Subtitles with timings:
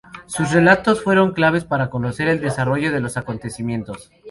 [0.25, 4.09] Sus relatos fueron claves para conocer el desarrollo de los acontecimientos.